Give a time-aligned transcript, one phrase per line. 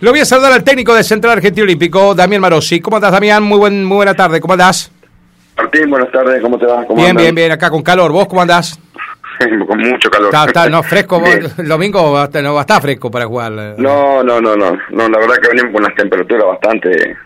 [0.00, 2.80] Lo voy a saludar al técnico de Central Argentino Olímpico, Damián Marosi.
[2.80, 3.42] ¿Cómo andás, Damián?
[3.42, 4.92] Muy, buen, muy buena tarde, ¿cómo andás?
[5.56, 6.86] Martín, buenas tardes, ¿cómo te va?
[6.86, 8.12] ¿Cómo bien, bien, bien, acá con calor.
[8.12, 8.78] ¿Vos cómo andás?
[9.66, 10.32] con mucho calor.
[10.32, 11.20] Está, está, no, fresco,
[11.58, 13.50] el domingo a no va a estar fresco para jugar.
[13.76, 17.16] No, no, no, no, no, la verdad que venimos con las temperaturas bastante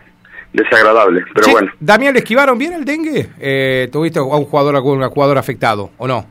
[0.51, 1.71] desagradables, pero bueno.
[1.79, 3.29] Damián, ¿le esquivaron bien el dengue?
[3.39, 6.25] Eh, ¿Tuviste a un jugador, algún jugador afectado o no?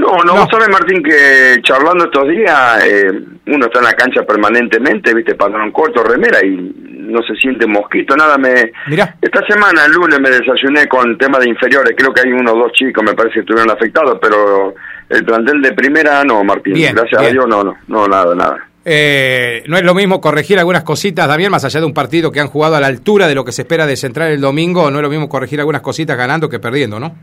[0.00, 0.34] No, no, No.
[0.40, 3.10] vos sabés, Martín, que charlando estos días, eh,
[3.46, 8.16] uno está en la cancha permanentemente, viste, pantalón corto, remera, y no se siente mosquito,
[8.16, 8.72] nada, me...
[8.88, 9.14] Mirá.
[9.20, 12.58] Esta semana, el lunes, me desayuné con tema de inferiores, creo que hay uno o
[12.58, 14.74] dos chicos, me parece que estuvieron afectados, pero
[15.08, 17.30] el plantel de primera, no, Martín, Bien, gracias bien.
[17.30, 18.66] a Dios, no, no, no, nada, nada.
[18.86, 22.40] Eh, no es lo mismo corregir algunas cositas, Damián, más allá de un partido que
[22.40, 24.98] han jugado a la altura de lo que se espera de Central el domingo, no
[24.98, 27.14] es lo mismo corregir algunas cositas ganando que perdiendo, ¿no?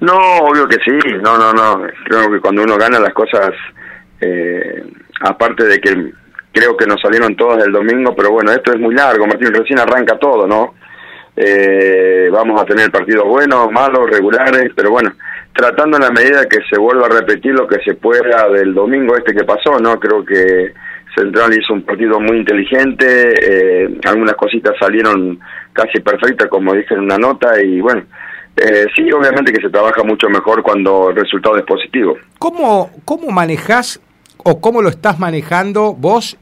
[0.00, 1.86] No, obvio que sí, no, no, no.
[2.04, 3.50] Creo que cuando uno gana las cosas,
[4.20, 4.84] eh,
[5.20, 6.12] aparte de que
[6.52, 9.78] creo que nos salieron todas el domingo, pero bueno, esto es muy largo, Martín, recién
[9.78, 10.74] arranca todo, ¿no?
[11.36, 15.12] Eh, vamos a tener partidos buenos, malos, regulares, pero bueno,
[15.54, 19.16] tratando en la medida que se vuelva a repetir lo que se pueda del domingo
[19.16, 20.00] este que pasó, ¿no?
[20.00, 20.72] Creo que
[21.14, 25.38] Central hizo un partido muy inteligente, eh, algunas cositas salieron
[25.72, 28.02] casi perfectas, como dije en una nota, y bueno,
[28.56, 32.16] eh, sí, obviamente que se trabaja mucho mejor cuando el resultado es positivo.
[32.38, 34.00] ¿Cómo, cómo manejás
[34.38, 36.38] o cómo lo estás manejando vos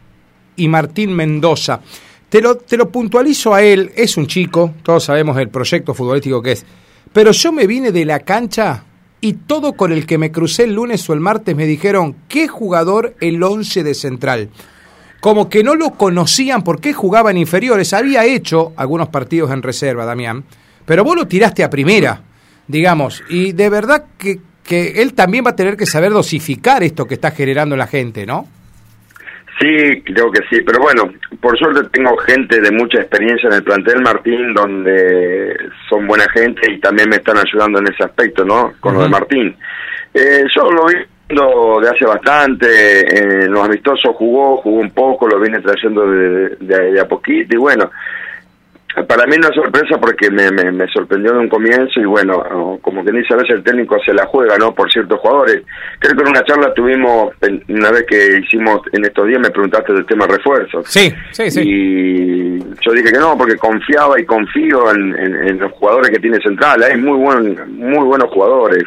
[0.55, 1.81] y Martín Mendoza?
[2.29, 6.41] Te lo, te lo puntualizo a él, es un chico, todos sabemos el proyecto futbolístico
[6.41, 6.67] que es,
[7.13, 8.85] pero yo me vine de la cancha
[9.21, 12.47] y todo con el que me crucé el lunes o el martes me dijeron, ¿qué
[12.47, 14.51] jugador el 11 de Central?
[15.21, 20.05] Como que no lo conocían porque jugaba en inferiores, había hecho algunos partidos en reserva,
[20.05, 20.45] Damián,
[20.87, 22.21] pero vos lo tiraste a primera,
[22.67, 27.07] digamos, y de verdad que, que él también va a tener que saber dosificar esto
[27.07, 28.47] que está generando la gente, ¿no?
[29.61, 33.63] Sí, creo que sí, pero bueno, por suerte tengo gente de mucha experiencia en el
[33.63, 35.57] plantel Martín, donde
[35.89, 38.73] son buena gente y también me están ayudando en ese aspecto, ¿no?
[38.81, 39.09] Con lo de.
[39.09, 39.57] Martín.
[40.13, 40.95] Eh, yo lo vi
[41.29, 46.49] viendo de hace bastante, en los amistosos jugó, jugó un poco, lo vine trayendo de,
[46.61, 47.91] de- de a poquito y bueno,
[49.09, 52.79] para mí no es sorpresa porque me, me, me sorprendió de un comienzo y bueno,
[52.83, 54.75] como que dice a veces el técnico se la juega, ¿no?
[54.75, 55.63] Por ciertos jugadores.
[55.99, 57.33] Creo que en una charla tuvimos,
[57.69, 60.87] una vez que hicimos en estos días me preguntaste del tema refuerzos.
[60.89, 61.61] Sí, sí, sí.
[61.65, 66.21] Y yo dije que no, porque confiaba y confío en, en- en los jugadores que
[66.21, 66.83] tiene Central.
[66.83, 68.85] Hay muy, buen, muy buenos jugadores.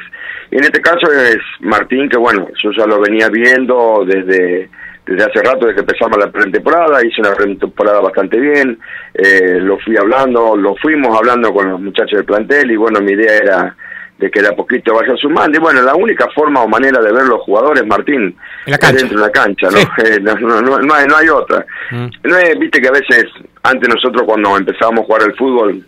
[0.51, 4.69] Y en este caso es Martín, que bueno, yo ya lo venía viendo desde
[5.07, 8.77] desde hace rato, desde que empezamos la pretemporada, hice una pretemporada bastante bien,
[9.13, 13.13] eh, lo fui hablando, lo fuimos hablando con los muchachos del plantel y bueno, mi
[13.13, 13.75] idea era
[14.17, 15.57] de que de a poquito vaya sumando.
[15.57, 18.35] Y bueno, la única forma o manera de ver los jugadores, Martín,
[18.65, 19.77] la es dentro de la cancha, ¿no?
[19.77, 19.87] Sí.
[20.07, 21.65] Eh, no, no, no, no hay, no hay otra.
[21.91, 22.07] Mm.
[22.23, 23.25] No es, viste que a veces,
[23.63, 25.85] antes nosotros cuando empezábamos a jugar el fútbol,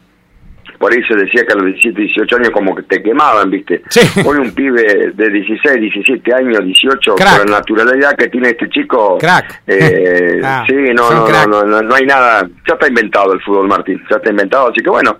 [0.80, 3.82] por ahí se decía que a los 17, 18 años como que te quemaban, viste.
[3.90, 4.00] Sí.
[4.26, 7.38] Hoy un pibe de 16, 17 años, 18, Crack.
[7.40, 9.18] con la naturalidad que tiene este chico.
[9.20, 9.62] Crack.
[9.68, 11.48] Eh, Ah, sí, no, no, crack.
[11.48, 12.48] no, no, no hay nada.
[12.68, 14.02] Ya está inventado el fútbol, Martín.
[14.10, 14.70] Ya está inventado.
[14.70, 15.18] Así que bueno,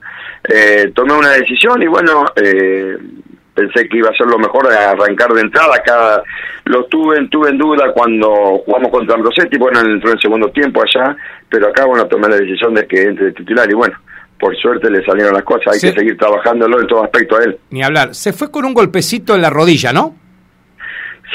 [0.48, 2.98] eh, tomé una decisión y bueno, eh,
[3.54, 5.76] pensé que iba a ser lo mejor de arrancar de entrada.
[5.76, 6.24] Acá
[6.66, 10.82] lo tuve, tuve en duda cuando jugamos contra Ambrosetti, bueno, entró en el segundo tiempo
[10.82, 11.16] allá,
[11.50, 13.98] pero acá, bueno, tomé la decisión de que entre de titular y bueno,
[14.40, 15.74] por suerte le salieron las cosas.
[15.74, 15.92] Hay Sí.
[15.92, 17.58] que seguir trabajándolo en todo aspecto a él.
[17.72, 18.16] Ni hablar.
[18.16, 20.16] Se fue con un golpecito en la rodilla, ¿no?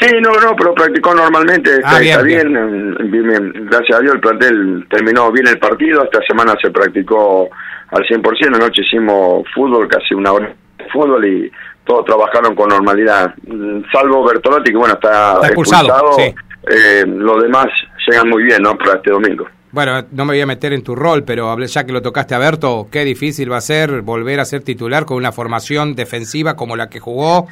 [0.00, 2.52] Sí, no, no, pero practicó normalmente, está, Ah, bien, está bien.
[2.52, 3.04] bien, eh,
[3.52, 7.48] bien, gracias a Dios el plantel terminó bien el partido, esta semana se practicó
[7.90, 10.48] al 100%, anoche hicimos fútbol, casi una hora
[10.78, 11.48] de fútbol y
[11.84, 16.34] todos trabajaron con normalidad, Mm, salvo Bertolotti que bueno, está, Está expulsado, sí.
[16.70, 17.66] eh, los demás
[18.08, 18.76] llegan muy bien, ¿no?
[18.76, 19.46] Para este domingo.
[19.74, 22.32] Bueno, no me voy a meter en tu rol, pero hablé- ya que lo tocaste
[22.34, 26.54] a Berto, qué difícil va a ser volver a ser titular con una formación defensiva
[26.54, 27.48] como la que jugó.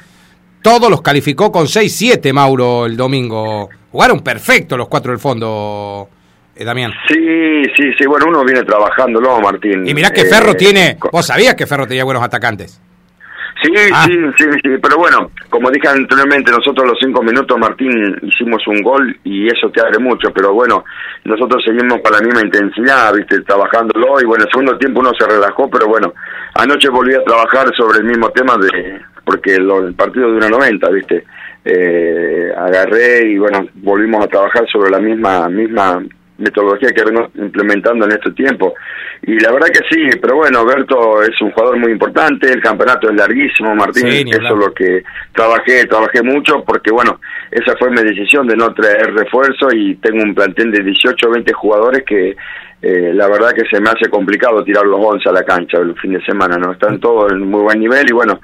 [0.63, 3.69] Todos los calificó con 6-7, Mauro, el domingo.
[3.91, 6.09] Jugaron perfecto los cuatro del fondo,
[6.55, 6.93] eh, Damián.
[7.09, 7.17] Sí,
[7.77, 9.85] sí, sí, bueno, uno viene trabajándolo, Martín.
[9.85, 10.97] Y mirá que Eh, Ferro tiene...
[11.01, 12.81] co- Vos sabías que Ferro tenía buenos atacantes.
[13.63, 14.05] Sí, Ah.
[14.07, 18.83] sí, sí, sí, pero bueno, como dije anteriormente, nosotros los cinco minutos, Martín, hicimos un
[18.83, 20.85] gol y eso te abre mucho, pero bueno,
[21.25, 25.27] nosotros seguimos con la misma intensidad, viste, trabajándolo y bueno, el segundo tiempo uno se
[25.27, 26.13] relajó, pero bueno,
[26.55, 30.89] anoche volví a trabajar sobre el mismo tema de, porque lo- el partido dura 90,
[30.91, 31.25] viste,
[31.65, 36.03] eh, agarré y bueno, volvimos a trabajar sobre la misma, misma
[36.39, 38.75] metodología que vengo implementando en este tiempo.
[39.23, 43.09] Y la verdad que sí, pero bueno, Berto es un jugador muy importante, el campeonato
[43.09, 45.03] es larguísimo, Martín, eso es lo que
[45.33, 47.21] trabajé, trabajé mucho, porque bueno,
[47.51, 51.33] esa fue mi decisión de no traer refuerzo y tengo un plantel de 18 o
[51.33, 52.37] 20 jugadores que
[52.83, 55.95] eh, la verdad que se me hace complicado tirar los 11 a la cancha el
[56.01, 56.73] fin de semana, ¿no?
[56.73, 58.41] Están todos en muy buen nivel y bueno,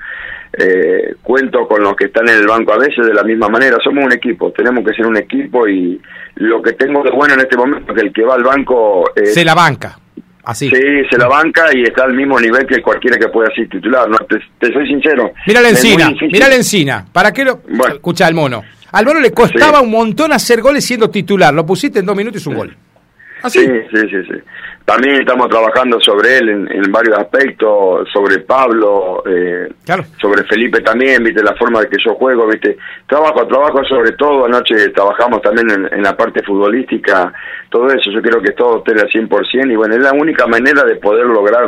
[0.58, 3.78] eh, cuento con los que están en el banco a veces de la misma manera,
[3.82, 6.00] somos un equipo, tenemos que ser un equipo y
[6.36, 9.10] lo que tengo de bueno en este momento es que el que va al banco...
[9.24, 9.98] se la banca.
[10.44, 10.70] Así.
[10.70, 14.08] Sí, se la banca y está al mismo nivel que cualquiera que pueda ser titular.
[14.08, 15.32] No, te, soy sincero.
[15.46, 17.04] Mira la encina, mira la encina.
[17.12, 17.60] ¿Para qué lo
[17.92, 18.64] escucha al mono?
[18.92, 21.52] Al mono le costaba un montón hacer goles siendo titular.
[21.52, 22.76] Lo pusiste en dos minutos y es un gol.
[23.46, 24.42] Sí, sí, sí, sí.
[24.88, 29.68] También estamos trabajando sobre él en, varios aspectos, sobre Pablo, eh,
[30.18, 32.78] sobre Felipe también, viste, la forma de que yo juego, viste.
[33.06, 37.30] Trabajo, trabajo sobre todo, anoche trabajamos también en, la parte futbolística,
[37.68, 40.82] todo eso, yo creo que todo esté al 100% y bueno, es la única manera
[40.84, 41.66] de poder lograr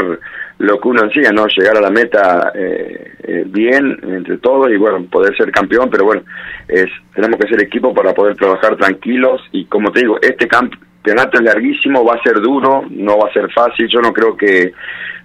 [0.56, 1.46] lo que uno decía, ¿no?
[1.46, 6.06] Llegar a la meta eh, eh, bien entre todos y bueno, poder ser campeón, pero
[6.06, 6.22] bueno,
[6.68, 10.78] es, tenemos que ser equipo para poder trabajar tranquilos y como te digo, este campo
[11.02, 13.88] campeonato es larguísimo, va a ser duro, no va a ser fácil.
[13.88, 14.72] Yo no creo que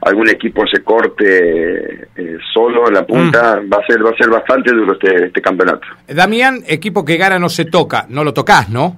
[0.02, 3.60] algún equipo se corte eh, solo en la punta.
[3.62, 3.72] Mm.
[3.72, 5.88] Va a ser va a ser bastante duro este, este campeonato.
[6.08, 8.98] Damián, equipo que gana no se toca, no lo tocas, ¿no?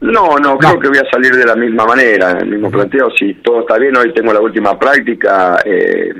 [0.00, 3.10] No, no, creo que voy a salir de la misma manera, el mismo planteo.
[3.18, 6.14] Si todo está bien, hoy tengo la última práctica, eh,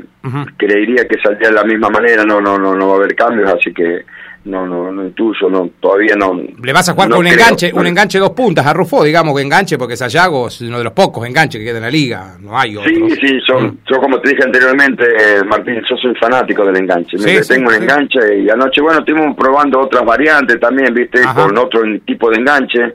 [0.57, 2.25] creería que saldría de la misma manera.
[2.25, 4.05] No, no, no, no va a haber cambios, así que
[4.49, 6.35] no, no, no intuyo, no, todavía no.
[6.35, 9.43] Le vas a jugar con un enganche, un enganche dos puntas a Rufo, digamos que
[9.43, 12.59] enganche, porque Sayago es uno de los pocos enganches que queda en la liga, no
[12.59, 12.93] hay otros.
[12.93, 13.79] Sí, sí, yo, mm.
[13.91, 15.05] yo como te dije anteriormente,
[15.47, 17.17] Martín, yo soy fanático del enganche,
[17.47, 22.31] tengo un enganche y anoche, bueno, estuvimos probando otras variantes también, viste, con otro tipo
[22.31, 22.95] de enganche,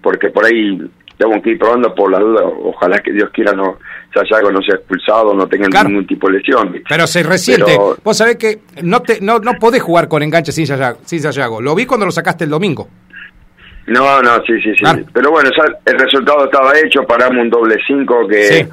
[0.00, 0.80] porque por ahí
[1.16, 3.78] tengo que ir probando por la duda, ojalá que Dios quiera no
[4.12, 6.82] Sayago no sea expulsado, no tenga ningún tipo de lesión.
[6.88, 7.76] Pero se resiente.
[8.02, 11.60] Vos sabés que no te no, no podés jugar con enganche sin Sayago, sin Sayago.
[11.60, 12.88] Lo vi cuando lo sacaste el domingo.
[13.86, 14.84] No, no, sí, sí, sí.
[15.12, 15.50] Pero bueno,
[15.84, 18.68] el resultado estaba hecho, paramos un doble cinco que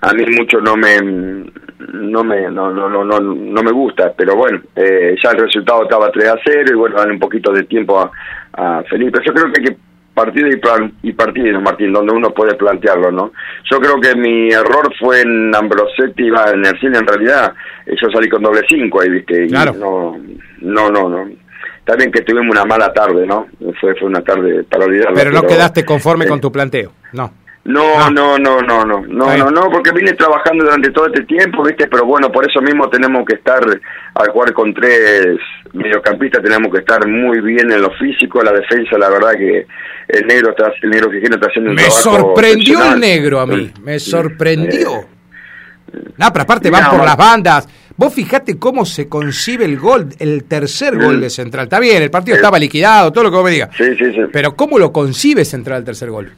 [0.00, 4.34] a mí mucho no me no me no no no no, no me gusta, pero
[4.36, 7.64] bueno, eh, ya el resultado estaba 3 a 0 y bueno, darle un poquito de
[7.64, 8.10] tiempo a,
[8.52, 9.20] a Felipe.
[9.24, 9.76] Yo creo que hay que
[10.18, 10.48] partido
[11.02, 13.32] y, partido, Martín, donde uno puede plantearlo, ¿no?
[13.70, 17.52] Yo creo que mi error fue en Ambrosetti y en el cine, en realidad,
[17.86, 19.46] eh, yo salí con doble cinco ahí, ¿viste?
[19.46, 20.18] Y no,
[20.60, 21.28] no, no, no.
[21.84, 23.46] También que tuvimos una mala tarde, ¿no?
[23.80, 25.14] Fue, fue una tarde para olvidarlo.
[25.14, 27.32] Pero no quedaste conforme con tu planteo, no.
[27.68, 28.10] No, ah.
[28.10, 31.86] no, no, no, no, no, no, no, porque vine trabajando durante todo este tiempo, ¿viste?
[31.86, 33.62] Pero bueno, por eso mismo tenemos que estar,
[34.14, 35.36] al jugar con tres
[35.74, 39.66] mediocampistas, tenemos que estar muy bien en lo físico, la defensa, la verdad que
[40.08, 43.70] el negro está, el negro que está haciendo un me sorprendió el negro a mí,
[43.82, 45.00] me sorprendió.
[45.92, 47.68] Eh, no, pero aparte van por las bandas.
[47.98, 51.64] Vos fijate cómo se concibe el gol, el tercer gol de Central.
[51.64, 53.70] Está bien, el partido estaba liquidado, todo lo que vos me digas.
[53.76, 54.20] Sí, sí, sí.
[54.32, 56.32] Pero ¿cómo lo concibe Central el tercer gol?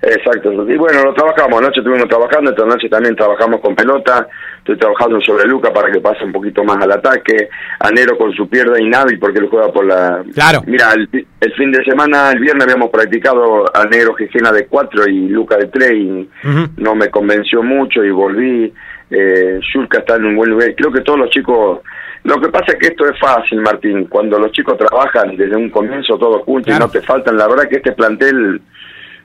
[0.00, 4.28] Exacto, y bueno, lo trabajamos, anoche estuvimos trabajando, esta noche también trabajamos con pelota,
[4.58, 7.48] estoy trabajando sobre Luca para que pase un poquito más al ataque,
[7.80, 10.22] Anero con su pierna inhábil porque él juega por la...
[10.32, 10.62] Claro.
[10.66, 15.28] Mira, el, fin de semana, el viernes habíamos practicado a Negro Gigena de 4 y
[15.30, 16.28] Luca de 3 y
[16.76, 18.72] no me convenció mucho y volví,
[19.10, 21.80] eh, Shulka está en un buen lugar, creo que todos los chicos...
[22.24, 25.70] Lo que pasa es que esto es fácil, Martín, cuando los chicos trabajan desde un
[25.70, 28.60] comienzo todos juntos y no te faltan, la verdad que este plantel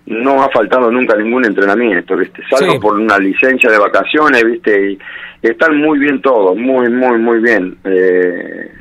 [0.05, 2.41] no ha faltado nunca ningún entrenamiento, ¿viste?
[2.49, 4.91] Salvo por una licencia de vacaciones, ¿viste?
[4.91, 4.99] Y,
[5.41, 7.77] están muy bien todos, muy, muy, muy bien.
[7.83, 8.71] Eh,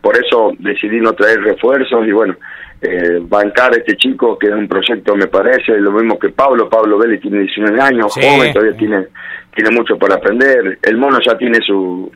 [0.00, 2.36] por eso decidí no traer refuerzos y bueno,
[2.80, 6.68] eh, bancar a este chico que es un proyecto, me parece, lo mismo que Pablo.
[6.68, 9.06] Pablo Vélez tiene 19 años, joven, todavía tiene,
[9.54, 10.78] tiene mucho para aprender.
[10.82, 12.10] El mono ya tiene su,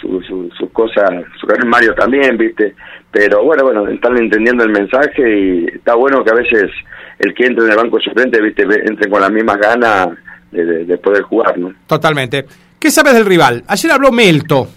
[0.00, 1.06] su, su, su cosa,
[1.40, 2.74] su Mario también, ¿viste?
[3.10, 6.70] Pero bueno, bueno, están entendiendo el mensaje y está bueno que a veces
[7.18, 8.62] el que entre en el banco suplente, ¿viste?
[8.62, 10.08] Entre con las mismas ganas
[10.50, 11.74] de, poder jugar, ¿no?
[11.86, 12.46] Totalmente.
[12.78, 13.64] ¿Qué sabes del rival?
[13.66, 14.68] Ayer habló Melto,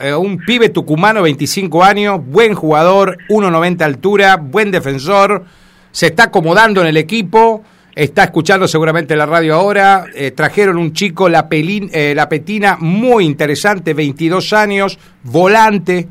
[0.00, 5.44] eh, un pibe tucumano, 25 años, buen jugador, 1,90 altura, buen defensor,
[5.90, 7.64] se está acomodando en el equipo
[7.98, 10.04] está escuchando seguramente la radio ahora.
[10.14, 16.06] Eh, trajeron un chico, la, pelín, eh, la Petina, muy interesante, 22 años, volante.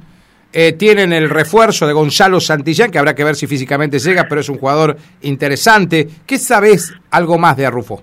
[0.52, 4.42] Eh, tienen el refuerzo de Gonzalo Santillán, que habrá que ver si físicamente llega, pero
[4.42, 6.08] es un jugador interesante.
[6.26, 8.02] ¿Qué sabes algo más de Arrufo?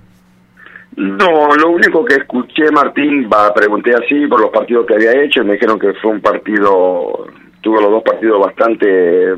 [0.97, 5.43] No, lo único que escuché, Martín, va, pregunté así por los partidos que había hecho
[5.43, 7.27] y me dijeron que fue un partido,
[7.61, 9.33] tuvo los dos partidos bastante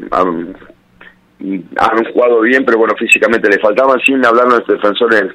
[1.40, 5.35] han jugado bien, pero bueno, físicamente le faltaban, sin hablar de los defensores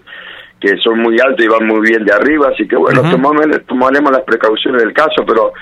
[0.60, 3.01] que son muy altos y van muy bien de arriba, así que bueno,
[3.67, 5.53] tomaremos las precauciones del caso, pero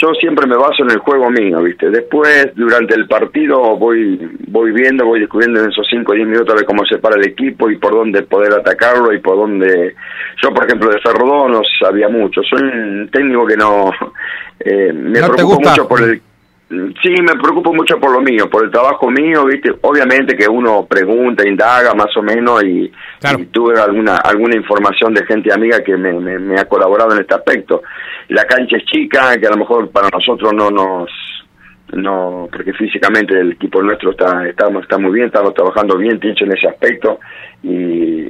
[0.00, 1.90] yo siempre me baso en el juego mío, ¿viste?
[1.90, 6.56] Después, durante el partido, voy voy viendo, voy descubriendo en esos 5 o 10 minutos
[6.56, 9.94] de cómo se para el equipo y por dónde poder atacarlo y por dónde...
[10.42, 12.40] Yo, por ejemplo, de Ferrodón no sabía mucho.
[12.42, 13.90] Soy un técnico que no...
[14.66, 16.22] Eh, me preocupo mucho por el
[16.68, 19.70] Sí, me preocupo mucho por lo mío, por el trabajo mío, ¿viste?
[19.82, 22.90] Obviamente que uno pregunta, indaga más o menos y,
[23.52, 27.82] tuve alguna alguna información de gente amiga que me, me, ha colaborado en este aspecto.
[28.28, 31.10] La cancha es chica, que a lo mejor para nosotros no nos
[31.92, 36.44] no porque físicamente el equipo nuestro está está, está muy bien, estamos trabajando bien, pincho
[36.46, 37.20] en ese aspecto
[37.62, 38.26] y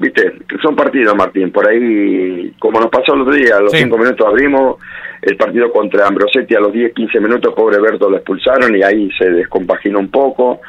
[0.00, 3.98] viste, son partidos, Martín, por ahí, como nos pasó el otro día, a los cinco
[3.98, 4.78] minutos abrimos
[5.20, 9.10] el partido contra Ambrosetti, a los 10, 15 minutos, pobre Berto lo expulsaron y ahí
[9.18, 10.62] se descompaginó un poco,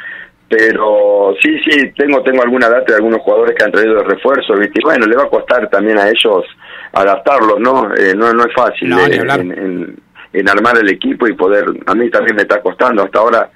[0.49, 4.53] pero sí, sí, tengo tengo alguna data de algunos jugadores que han traído de refuerzo,
[4.55, 4.81] ¿viste?
[4.81, 6.45] Y bueno, le va a costar también a ellos
[6.91, 7.95] adaptarlos, ¿no?
[7.95, 9.95] Eh, no, no es fácil eh, en,
[10.33, 13.49] en armar el equipo y poder, a mí también me está costando hasta ahora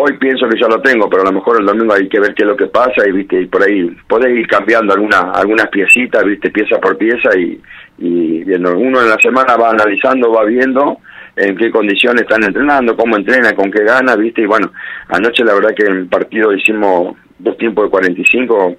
[0.00, 2.34] hoy pienso que ya lo tengo, pero a lo mejor el domingo hay que ver
[2.34, 5.68] qué es lo que pasa y viste y por ahí podés ir cambiando alguna, algunas
[5.68, 7.60] piecitas, viste, pieza por pieza y,
[7.98, 8.76] y viendo.
[8.76, 10.98] Uno en la semana va analizando, va viendo
[11.36, 14.72] en qué condiciones están entrenando, cómo entrena, con qué gana, viste, y bueno,
[15.08, 18.76] anoche la verdad que en el partido hicimos dos tiempos de 45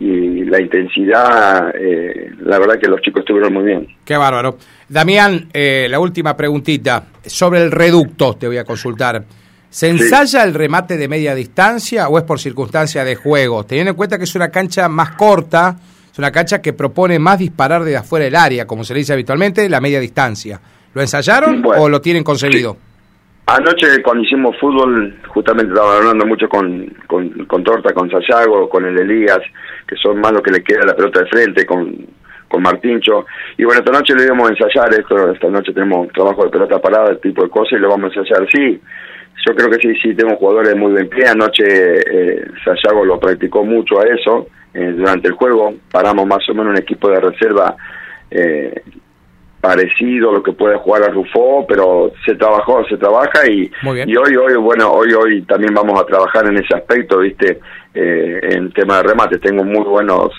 [0.00, 3.86] y la intensidad, eh, la verdad que los chicos estuvieron muy bien.
[4.02, 4.56] Qué bárbaro.
[4.88, 7.04] Damián, eh, la última preguntita.
[7.22, 9.22] Sobre el reducto te voy a consultar.
[9.70, 13.64] ¿Se ensaya el remate de media distancia o es por circunstancia de juego?
[13.64, 15.76] Teniendo en cuenta que es una cancha más corta,
[16.10, 19.12] es una cancha que propone más disparar de afuera del área, como se le dice
[19.12, 20.60] habitualmente, la media distancia.
[20.92, 22.76] ¿Lo ensayaron o lo tienen concebido?
[23.46, 28.98] Anoche cuando hicimos fútbol, justamente estaba hablando mucho con, con, Torta, con Sayago, con el
[28.98, 29.38] Elías,
[29.86, 31.96] que son más lo que le queda la pelota de frente, con,
[32.48, 33.24] con Martincho.
[33.56, 36.80] Y bueno, esta noche lo íbamos a ensayar, esto, esta noche tenemos trabajo de pelota
[36.80, 38.48] parada, este tipo de cosas, y lo vamos a ensayar.
[38.50, 38.80] Sí,
[39.46, 41.26] yo creo que sí, sí, tengo jugadores muy bien pie.
[41.26, 45.74] Anoche eh, Sayago lo practicó mucho a eso eh, durante el juego.
[45.90, 47.76] Paramos más o menos un equipo de reserva
[48.30, 48.82] eh,
[49.60, 53.70] parecido a lo que puede jugar a Rufo, pero se trabajó, se trabaja y,
[54.06, 57.60] y hoy, hoy, bueno, hoy, hoy también vamos a trabajar en ese aspecto, viste,
[57.94, 59.38] eh, en tema de remate.
[59.38, 60.32] Tengo muy buenos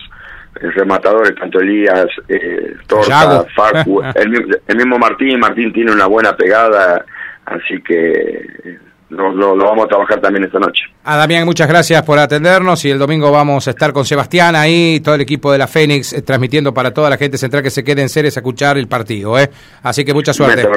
[0.59, 5.39] eh, rematadores, tanto Elías, eh, Torta, Farcu, el, el mismo Martín.
[5.39, 7.05] Martín tiene una buena pegada,
[7.51, 8.79] así que
[9.11, 10.83] lo, vamos a trabajar también esta noche.
[11.03, 14.55] A ah, Damián, muchas gracias por atendernos y el domingo vamos a estar con Sebastián
[14.55, 17.69] ahí, todo el equipo de la Fénix, eh, transmitiendo para toda la gente central que
[17.69, 19.37] se quede en seres a escuchar el partido.
[19.37, 19.49] ¿eh?
[19.83, 20.67] Así que mucha suerte.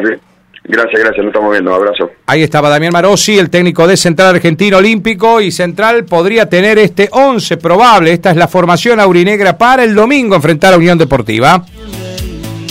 [0.66, 2.10] Gracias, gracias, nos estamos viendo, abrazo.
[2.26, 7.10] Ahí estaba Damián Marosi, el técnico de Central Argentino Olímpico y Central podría tener este
[7.12, 11.62] 11 probable, esta es la formación aurinegra para el domingo enfrentar a Unión Deportiva.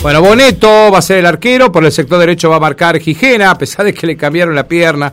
[0.04, 3.50] Bueno, Boneto va a ser el arquero, por el sector derecho va a marcar Gijena,
[3.50, 5.10] a pesar de que le cambiaron la pierna.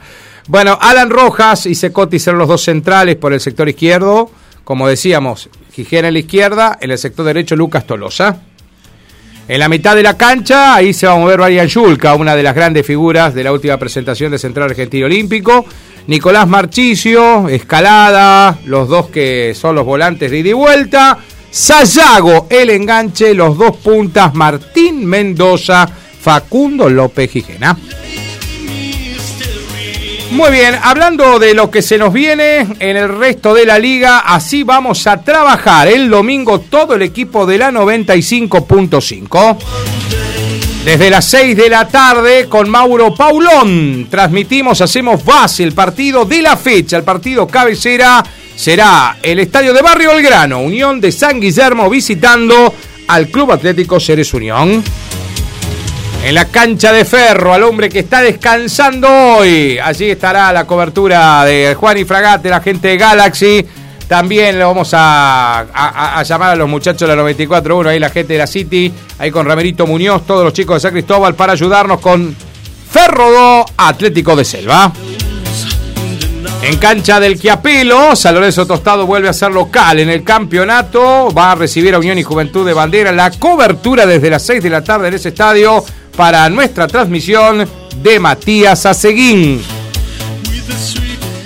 [0.49, 4.29] Bueno, Alan Rojas y Secotti serán los dos centrales por el sector izquierdo.
[4.65, 8.41] Como decíamos, Gijena en la izquierda, en el sector derecho Lucas Tolosa.
[9.47, 12.43] En la mitad de la cancha, ahí se va a mover Brian Yulka, una de
[12.43, 15.65] las grandes figuras de la última presentación de Central Argentino Olímpico.
[16.07, 21.17] Nicolás Marchicio, Escalada, los dos que son los volantes de ida y vuelta.
[21.51, 27.77] Sayago, el enganche, los dos puntas, Martín Mendoza, Facundo López Gijena.
[30.31, 34.19] Muy bien, hablando de lo que se nos viene en el resto de la liga,
[34.19, 39.57] así vamos a trabajar el domingo todo el equipo de la 95.5.
[40.85, 46.41] Desde las 6 de la tarde con Mauro Paulón transmitimos, hacemos base el partido de
[46.41, 48.23] la fecha, el partido cabecera
[48.55, 52.73] será el estadio de Barrio Belgrano, Unión de San Guillermo visitando
[53.07, 54.83] al Club Atlético Ceres Unión
[56.23, 59.79] en la cancha de ferro al hombre que está descansando hoy.
[59.79, 63.65] Allí estará la cobertura de Juan y Fragate, la gente de Galaxy.
[64.07, 68.39] También le vamos a, llamar a los muchachos de la 94.1, ahí la gente de
[68.39, 72.35] la City, ahí con Ramerito Muñoz, todos los chicos de San Cristóbal para ayudarnos con
[72.91, 74.91] Ferro 2 Atlético de Selva.
[76.63, 81.31] En cancha del Quiapelo, San Lorenzo Tostado vuelve a ser local en el campeonato.
[81.31, 83.11] Va a recibir a Unión y Juventud de Bandera.
[83.11, 85.83] La cobertura desde las 6 de la tarde en ese estadio
[86.15, 89.59] para nuestra transmisión de Matías Aceguín.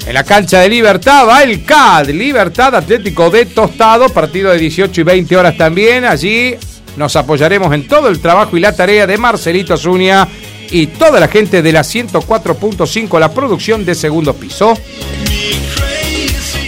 [0.05, 4.99] En la cancha de Libertad va el CAD, Libertad Atlético de Tostado, partido de 18
[4.99, 6.03] y 20 horas también.
[6.03, 6.55] Allí
[6.97, 10.27] nos apoyaremos en todo el trabajo y la tarea de Marcelito Zúñiga
[10.71, 14.73] y toda la gente de la 104.5, la producción de segundo piso.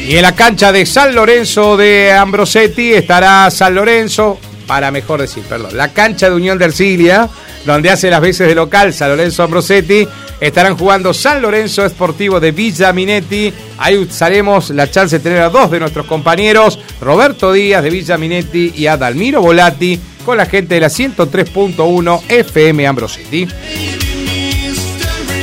[0.08, 5.44] Y en la cancha de San Lorenzo de Ambrosetti estará San Lorenzo, para mejor decir,
[5.44, 7.30] perdón, la cancha de Unión de Ercilia,
[7.66, 10.08] donde hace las veces de local San Lorenzo Ambrosetti,
[10.40, 13.54] estarán jugando San Lorenzo Esportivo de Villa Minetti.
[13.80, 18.18] Ahí usaremos la chance de tener a dos de nuestros compañeros, Roberto Díaz de Villa
[18.18, 23.48] Minetti y Adalmiro Volati, con la gente de la 103.1 FM Ambrosetti.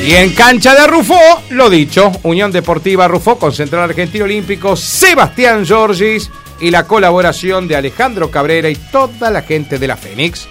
[0.07, 5.65] Y en cancha de Rufó, lo dicho, Unión Deportiva Rufó con Central Argentino Olímpico, Sebastián
[5.65, 10.47] Giorgis y la colaboración de Alejandro Cabrera y toda la gente de la Fénix.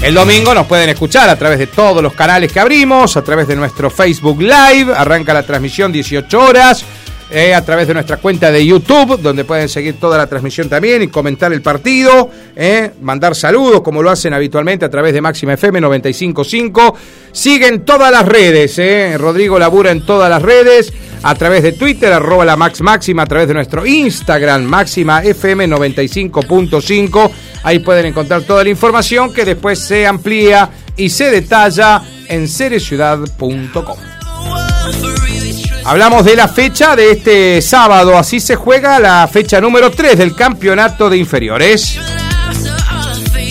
[0.00, 3.48] El domingo nos pueden escuchar a través de todos los canales que abrimos, a través
[3.48, 6.84] de nuestro Facebook Live, arranca la transmisión 18 horas,
[7.32, 11.02] eh, a través de nuestra cuenta de YouTube, donde pueden seguir toda la transmisión también
[11.02, 15.54] y comentar el partido, eh, mandar saludos como lo hacen habitualmente a través de Máxima
[15.54, 16.96] FM 955.
[17.32, 19.16] Siguen todas las redes, eh.
[19.16, 23.26] Rodrigo labura en todas las redes, a través de Twitter, arroba la Max Máxima, a
[23.26, 27.30] través de nuestro Instagram, Máxima FM 95.5.
[27.62, 34.19] Ahí pueden encontrar toda la información que después se amplía y se detalla en cereciudad.com.
[35.84, 40.34] Hablamos de la fecha de este sábado, así se juega la fecha número 3 del
[40.34, 41.98] campeonato de inferiores.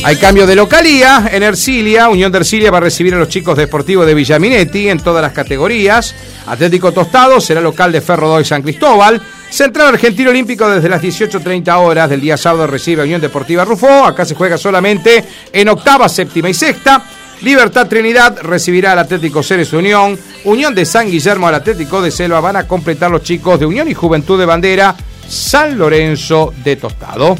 [0.03, 2.07] Hay cambio de localía en Ercilia.
[2.07, 5.33] Unión de Ercilia va a recibir a los chicos deportivos de Villaminetti en todas las
[5.33, 6.15] categorías.
[6.47, 9.21] Atlético Tostado será local de Ferro 2 San Cristóbal.
[9.49, 14.05] Central Argentino Olímpico desde las 18.30 horas del día sábado recibe a Unión Deportiva Rufó.
[14.05, 17.03] Acá se juega solamente en octava, séptima y sexta.
[17.41, 20.19] Libertad Trinidad recibirá al Atlético Ceres Unión.
[20.43, 23.87] Unión de San Guillermo al Atlético de Selva van a completar los chicos de Unión
[23.87, 24.95] y Juventud de Bandera
[25.27, 27.37] San Lorenzo de Tostado.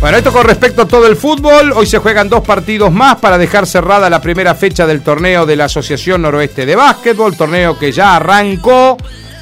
[0.00, 1.72] Bueno, esto con respecto a todo el fútbol.
[1.72, 5.56] Hoy se juegan dos partidos más para dejar cerrada la primera fecha del torneo de
[5.56, 8.98] la Asociación Noroeste de Básquetbol, torneo que ya arrancó.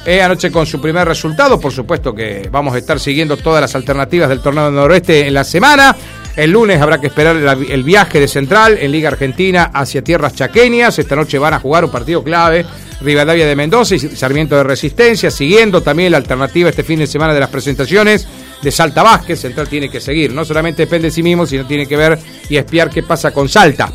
[0.07, 3.73] Eh, anoche con su primer resultado, por supuesto que vamos a estar siguiendo todas las
[3.73, 5.95] alternativas del torneo noroeste en la semana.
[6.35, 10.99] El lunes habrá que esperar el viaje de Central en Liga Argentina hacia tierras chaqueñas.
[10.99, 12.65] Esta noche van a jugar un partido clave.
[13.01, 17.33] Rivadavia de Mendoza y Sarmiento de Resistencia, siguiendo también la alternativa este fin de semana
[17.33, 18.27] de las presentaciones
[18.61, 19.39] de Salta Vázquez.
[19.39, 22.17] Central tiene que seguir, no solamente depende de sí mismo, sino tiene que ver
[22.49, 23.91] y espiar qué pasa con Salta.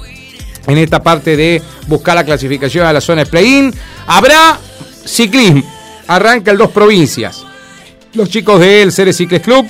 [0.67, 3.75] En esta parte de buscar la clasificación a la zona de play-in,
[4.07, 4.59] habrá
[5.05, 5.63] ciclismo.
[6.07, 7.45] Arranca el dos provincias.
[8.15, 9.67] Los chicos del Ceres Cicles Club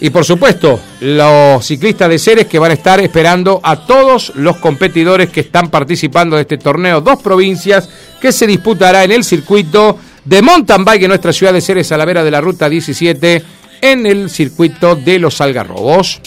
[0.00, 4.56] y por supuesto, los ciclistas de Ceres que van a estar esperando a todos los
[4.58, 7.88] competidores que están participando de este torneo Dos Provincias
[8.20, 11.96] que se disputará en el circuito de mountain bike en nuestra ciudad de Ceres a
[11.96, 13.42] la vera de la ruta 17
[13.80, 16.20] en el circuito de los Algarrobos.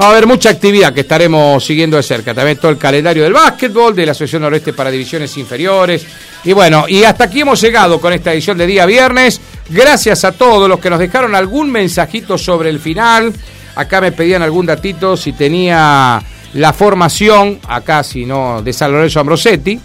[0.00, 2.32] Va a haber mucha actividad que estaremos siguiendo de cerca.
[2.32, 6.06] También todo el calendario del básquetbol, de la Asociación Noreste para divisiones inferiores.
[6.44, 9.38] Y bueno, y hasta aquí hemos llegado con esta edición de día viernes.
[9.70, 13.32] Gracias a todos los que nos dejaron algún mensajito sobre el final.
[13.76, 16.20] Acá me pedían algún datito si tenía
[16.54, 19.78] la formación, acá si no, de San Lorenzo Ambrosetti.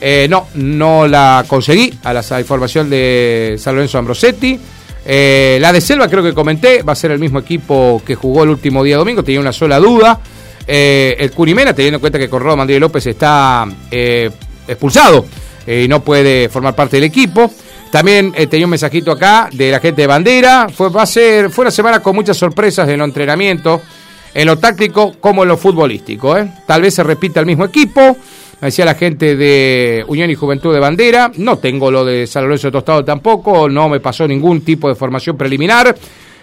[0.00, 4.56] Eh, no, no la conseguí a la información de San Lorenzo Ambrosetti.
[5.04, 8.44] Eh, la de Selva creo que comenté, va a ser el mismo equipo que jugó
[8.44, 10.20] el último día domingo, tenía una sola duda.
[10.64, 15.26] Eh, el Curimena, teniendo en cuenta que Corrado Mandíbal López está expulsado
[15.66, 17.50] y no puede formar parte del equipo.
[17.94, 20.68] También eh, tenía un mensajito acá de la gente de Bandera.
[20.68, 23.82] Fue, va a ser, fue una semana con muchas sorpresas en lo entrenamiento,
[24.34, 26.36] en lo táctico como en lo futbolístico.
[26.36, 26.44] ¿eh?
[26.66, 28.00] Tal vez se repita el mismo equipo.
[28.60, 31.30] Me decía la gente de Unión y Juventud de Bandera.
[31.36, 33.68] No tengo lo de San Lorenzo de Tostado tampoco.
[33.68, 35.96] No me pasó ningún tipo de formación preliminar.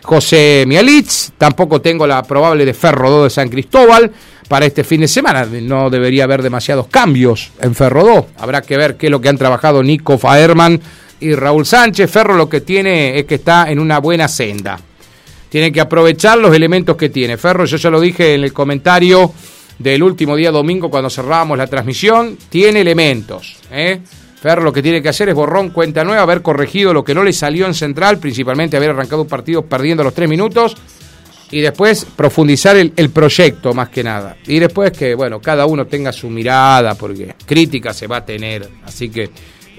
[0.04, 1.32] José Mialitz.
[1.38, 4.10] Tampoco tengo la probable de Ferro de San Cristóbal
[4.48, 5.46] para este fin de semana.
[5.46, 9.38] No debería haber demasiados cambios en Ferro Habrá que ver qué es lo que han
[9.38, 10.80] trabajado Nico Faerman
[11.22, 12.10] y Raúl Sánchez.
[12.10, 14.80] Ferro lo que tiene es que está en una buena senda.
[15.50, 17.38] Tiene que aprovechar los elementos que tiene.
[17.38, 19.34] Ferro, yo ya lo dije en el comentario
[19.78, 23.58] del último día domingo cuando cerrábamos la transmisión, tiene elementos.
[23.72, 24.00] ¿eh?
[24.42, 27.24] Ferro lo que tiene que hacer es borrón, cuenta nueva, haber corregido lo que no
[27.24, 30.76] le salió en central, principalmente haber arrancado un partido perdiendo los tres minutos
[31.52, 34.38] y después profundizar el, el, proyecto más que nada.
[34.48, 38.70] Y después que, bueno, cada uno tenga su mirada, porque crítica se va a tener.
[38.86, 39.30] Así que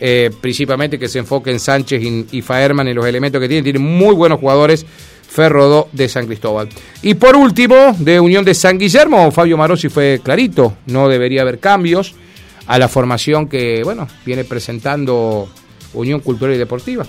[0.05, 3.63] eh, principalmente que se enfoque en Sánchez y, Faerman en los elementos que tienen.
[3.63, 4.85] Tienen muy buenos jugadores.
[5.29, 6.69] Ferrodo de San Cristóbal.
[7.03, 11.59] Y por último, de Unión de San Guillermo, Fabio Marosi fue clarito, no debería haber
[11.59, 12.15] cambios
[12.67, 15.49] a la formación que, bueno, viene presentando
[15.95, 17.07] Unión Cultural y Deportiva.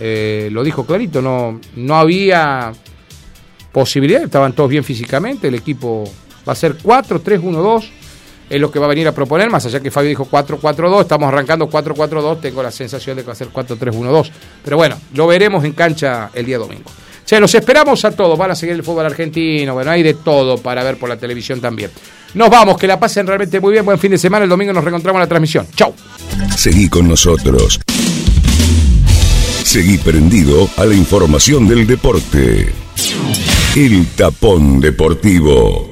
[0.00, 2.72] Eh, lo dijo clarito, no, no había
[3.70, 6.10] posibilidad, estaban todos bien físicamente, el equipo
[6.48, 7.99] va a ser 4-3-1-2
[8.50, 11.28] es lo que va a venir a proponer, más allá que Fabio dijo 4-4-2, estamos
[11.28, 14.30] arrancando 4-4-2, tengo la sensación de que va a ser 4-3-1-2.
[14.64, 16.90] Pero bueno, lo veremos en cancha el día domingo.
[17.32, 20.58] O los esperamos a todos, van a seguir el fútbol argentino, bueno, hay de todo
[20.58, 21.92] para ver por la televisión también.
[22.34, 24.82] Nos vamos, que la pasen realmente muy bien, buen fin de semana, el domingo nos
[24.82, 25.66] reencontramos en la transmisión.
[25.76, 25.94] Chau.
[26.56, 27.80] Seguí con nosotros.
[29.62, 32.72] Seguí prendido a la información del deporte.
[33.76, 35.89] El tapón deportivo.